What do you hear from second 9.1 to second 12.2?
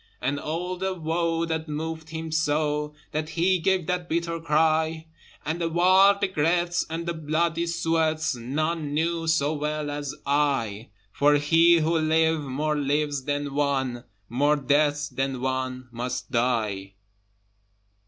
so well as I: For he who